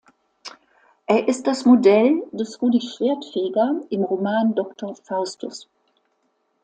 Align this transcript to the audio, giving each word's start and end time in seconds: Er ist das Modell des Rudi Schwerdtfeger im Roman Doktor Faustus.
Er 1.05 1.27
ist 1.27 1.45
das 1.45 1.63
Modell 1.63 2.23
des 2.31 2.59
Rudi 2.59 2.81
Schwerdtfeger 2.81 3.81
im 3.91 4.01
Roman 4.03 4.55
Doktor 4.55 4.95
Faustus. 4.95 5.69